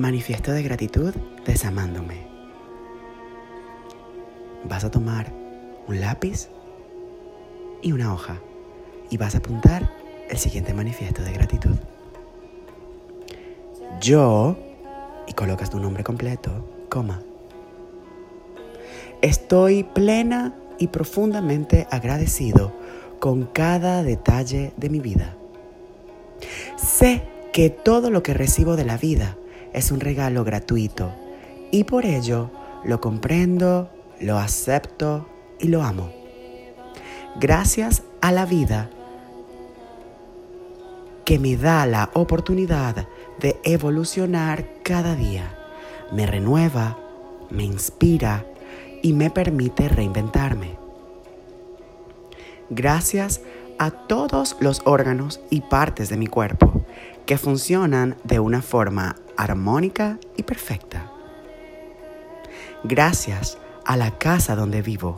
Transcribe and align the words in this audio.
Manifiesto 0.00 0.52
de 0.52 0.62
gratitud 0.62 1.12
desamándome. 1.44 2.26
Vas 4.64 4.82
a 4.82 4.90
tomar 4.90 5.30
un 5.88 6.00
lápiz 6.00 6.48
y 7.82 7.92
una 7.92 8.14
hoja 8.14 8.40
y 9.10 9.18
vas 9.18 9.34
a 9.34 9.38
apuntar 9.38 9.92
el 10.30 10.38
siguiente 10.38 10.72
manifiesto 10.72 11.20
de 11.20 11.32
gratitud. 11.32 11.76
Yo, 14.00 14.56
y 15.26 15.34
colocas 15.34 15.68
tu 15.68 15.78
nombre 15.78 16.02
completo, 16.02 16.86
coma. 16.88 17.20
Estoy 19.20 19.84
plena 19.84 20.54
y 20.78 20.86
profundamente 20.86 21.86
agradecido 21.90 22.72
con 23.18 23.44
cada 23.44 24.02
detalle 24.02 24.72
de 24.78 24.88
mi 24.88 25.00
vida. 25.00 25.36
Sé 26.78 27.22
que 27.52 27.68
todo 27.68 28.08
lo 28.08 28.22
que 28.22 28.32
recibo 28.32 28.76
de 28.76 28.86
la 28.86 28.96
vida 28.96 29.36
es 29.72 29.90
un 29.90 30.00
regalo 30.00 30.44
gratuito 30.44 31.12
y 31.70 31.84
por 31.84 32.04
ello 32.04 32.50
lo 32.84 33.00
comprendo, 33.00 33.90
lo 34.20 34.38
acepto 34.38 35.26
y 35.58 35.68
lo 35.68 35.82
amo. 35.82 36.10
Gracias 37.38 38.02
a 38.20 38.32
la 38.32 38.46
vida 38.46 38.90
que 41.24 41.38
me 41.38 41.56
da 41.56 41.86
la 41.86 42.10
oportunidad 42.14 43.06
de 43.38 43.60
evolucionar 43.64 44.66
cada 44.82 45.14
día, 45.14 45.54
me 46.12 46.26
renueva, 46.26 46.98
me 47.50 47.64
inspira 47.64 48.44
y 49.02 49.12
me 49.12 49.30
permite 49.30 49.88
reinventarme. 49.88 50.76
Gracias 52.68 53.40
a 53.78 53.90
todos 53.90 54.56
los 54.60 54.82
órganos 54.84 55.40
y 55.50 55.62
partes 55.62 56.08
de 56.08 56.16
mi 56.16 56.26
cuerpo 56.26 56.79
que 57.26 57.38
funcionan 57.38 58.16
de 58.24 58.40
una 58.40 58.62
forma 58.62 59.16
armónica 59.36 60.18
y 60.36 60.42
perfecta. 60.42 61.10
Gracias 62.84 63.58
a 63.84 63.96
la 63.96 64.18
casa 64.18 64.56
donde 64.56 64.82
vivo, 64.82 65.16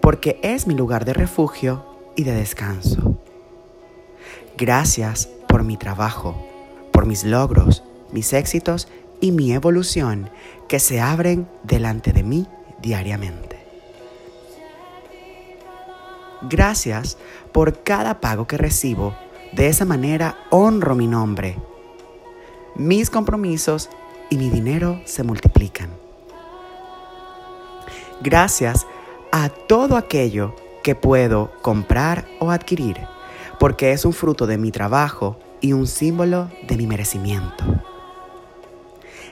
porque 0.00 0.38
es 0.42 0.66
mi 0.66 0.74
lugar 0.74 1.04
de 1.04 1.14
refugio 1.14 1.84
y 2.16 2.24
de 2.24 2.32
descanso. 2.32 3.18
Gracias 4.56 5.28
por 5.48 5.64
mi 5.64 5.76
trabajo, 5.76 6.46
por 6.92 7.06
mis 7.06 7.24
logros, 7.24 7.82
mis 8.12 8.32
éxitos 8.32 8.88
y 9.20 9.32
mi 9.32 9.52
evolución 9.52 10.30
que 10.68 10.78
se 10.78 11.00
abren 11.00 11.48
delante 11.62 12.12
de 12.12 12.22
mí 12.22 12.46
diariamente. 12.80 13.64
Gracias 16.42 17.16
por 17.52 17.82
cada 17.82 18.20
pago 18.20 18.46
que 18.46 18.58
recibo. 18.58 19.14
De 19.54 19.68
esa 19.68 19.84
manera 19.84 20.36
honro 20.50 20.94
mi 20.94 21.06
nombre 21.06 21.56
mis 22.74 23.08
compromisos 23.08 23.88
y 24.30 24.36
mi 24.36 24.50
dinero 24.50 25.00
se 25.04 25.22
multiplican. 25.22 25.90
Gracias 28.20 28.86
a 29.30 29.48
todo 29.48 29.96
aquello 29.96 30.56
que 30.82 30.94
puedo 30.94 31.52
comprar 31.62 32.26
o 32.40 32.50
adquirir, 32.50 32.98
porque 33.60 33.92
es 33.92 34.04
un 34.04 34.12
fruto 34.12 34.46
de 34.46 34.58
mi 34.58 34.72
trabajo 34.72 35.38
y 35.60 35.72
un 35.72 35.86
símbolo 35.86 36.50
de 36.66 36.76
mi 36.76 36.86
merecimiento. 36.86 37.64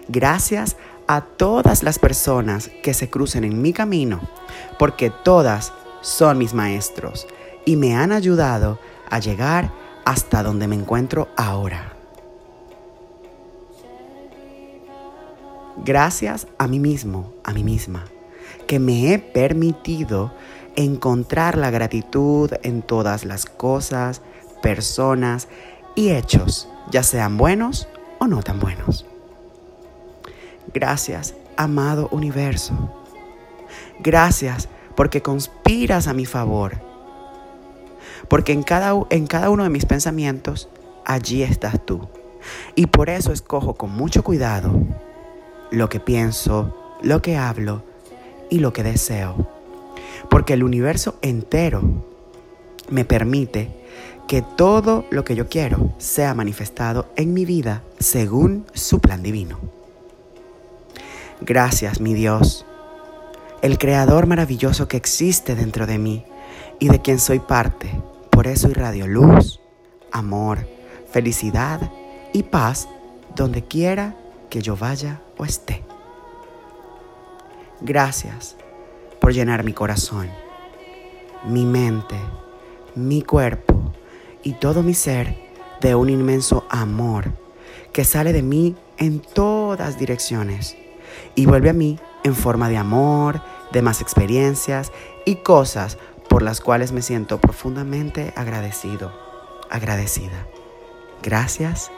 Gracias 0.09 0.77
a 1.09 1.23
todas 1.23 1.83
las 1.83 1.99
personas 1.99 2.71
que 2.83 2.95
se 2.95 3.11
crucen 3.11 3.43
en 3.45 3.61
mi 3.61 3.73
camino, 3.73 4.21
porque 4.79 5.11
todas 5.11 5.73
son 6.01 6.39
mis 6.39 6.55
maestros 6.55 7.27
y 7.65 7.77
me 7.77 7.97
han 7.97 8.13
ayudado 8.13 8.79
a 9.11 9.19
llegar 9.19 9.73
hasta 10.05 10.43
donde 10.43 10.69
me 10.69 10.77
encuentro 10.77 11.29
ahora. 11.37 11.93
Gracias 15.85 16.47
a 16.59 16.69
mí 16.69 16.79
mismo, 16.79 17.33
a 17.45 17.53
mí 17.53 17.65
misma, 17.65 18.05
que 18.67 18.79
me 18.79 19.13
he 19.13 19.19
permitido 19.19 20.33
encontrar 20.77 21.57
la 21.57 21.71
gratitud 21.71 22.51
en 22.63 22.83
todas 22.83 23.25
las 23.25 23.47
cosas, 23.47 24.23
personas 24.63 25.49
y 25.95 26.11
hechos, 26.11 26.69
ya 26.91 27.03
sean 27.03 27.37
buenos 27.37 27.89
o 28.19 28.27
no 28.27 28.43
tan 28.43 28.61
buenos. 28.61 29.07
Gracias, 30.73 31.35
amado 31.57 32.09
universo. 32.13 32.75
Gracias 34.01 34.69
porque 34.95 35.23
conspiras 35.23 36.07
a 36.07 36.15
mi 36.15 36.27
favor. 36.27 36.92
Porque 38.29 38.53
en 38.53 38.63
cada, 38.63 38.95
en 39.11 39.27
cada 39.27 39.51
uno 39.51 39.63
de 39.63 39.71
mis 39.71 39.87
pensamientos, 39.87 40.69
allí 41.05 41.43
estás 41.43 41.85
tú. 41.85 42.09
Y 42.75 42.87
por 42.87 43.11
eso 43.11 43.33
escojo 43.33 43.75
con 43.75 43.91
mucho 43.91 44.25
cuidado 44.25 44.73
lo 45.71 45.89
que 45.89 46.01
pienso, 46.01 46.97
lo 47.03 47.23
que 47.23 47.37
hablo 47.37 47.83
y 48.51 48.59
lo 48.59 48.73
que 48.73 48.83
deseo. 48.83 49.49
Porque 50.29 50.55
el 50.55 50.63
universo 50.63 51.17
entero 51.23 51.83
me 52.91 53.05
permite 53.05 53.71
que 54.29 54.43
todo 54.43 55.05
lo 55.11 55.25
que 55.25 55.35
yo 55.35 55.49
quiero 55.49 55.93
sea 55.99 56.35
manifestado 56.35 57.11
en 57.17 57.35
mi 57.35 57.45
vida 57.45 57.83
según 57.99 58.67
su 58.73 59.01
plan 59.01 59.23
divino. 59.23 59.59
Gracias, 61.41 62.01
mi 62.01 62.15
Dios, 62.15 62.65
el 63.63 63.79
creador 63.79 64.27
maravilloso 64.27 64.89
que 64.89 64.97
existe 64.97 65.55
dentro 65.55 65.87
de 65.87 65.99
mí 65.99 66.25
y 66.79 66.89
de 66.89 67.01
quien 67.01 67.19
soy 67.19 67.39
parte. 67.39 67.91
Por 68.31 68.47
eso 68.47 68.69
irradio 68.69 69.07
luz, 69.07 69.61
amor, 70.11 70.67
felicidad 71.11 71.91
y 72.33 72.45
paz 72.45 72.89
donde 73.35 73.63
quiera 73.63 74.17
que 74.51 74.63
yo 74.63 74.77
vaya 74.77 75.21
o 75.39 75.45
esté. 75.45 75.85
Gracias 77.81 78.57
por 79.21 79.33
llenar 79.33 79.65
mi 79.65 79.73
corazón, 79.73 80.29
mi 81.45 81.65
mente, 81.65 82.17
mi 82.95 83.23
cuerpo 83.23 83.93
y 84.43 84.53
todo 84.55 84.83
mi 84.83 84.95
ser 84.95 85.37
de 85.81 85.95
un 85.95 86.09
inmenso 86.09 86.65
amor 86.71 87.33
que 87.93 88.05
sale 88.05 88.33
de 88.33 88.43
mí 88.43 88.77
en 88.99 89.21
todas 89.21 89.99
direcciones 89.99 90.77
y 91.35 91.47
vuelve 91.47 91.71
a 91.71 91.75
mí 91.75 91.99
en 92.25 92.35
forma 92.35 92.69
de 92.69 92.77
amor, 92.77 93.43
de 93.73 93.83
más 93.83 94.01
experiencias 94.01 94.93
y 95.25 95.37
cosas 95.37 95.99
por 96.33 96.41
las 96.41 96.63
cuales 96.63 96.93
me 96.93 97.03
siento 97.03 97.39
profundamente 97.39 98.33
agradecido, 98.37 99.13
agradecida. 99.69 100.47
Gracias, 101.23 101.91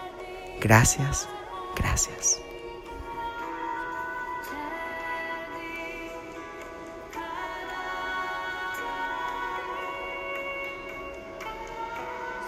gracias, 0.61 1.29
gracias. 1.77 2.44